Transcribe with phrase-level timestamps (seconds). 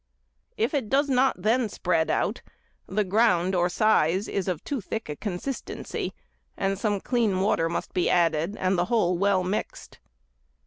[0.57, 2.41] If it does not then spread out,
[2.87, 6.15] the ground or size is of too thick consistency,
[6.57, 9.99] and some clean water must be added, and the whole well mixed.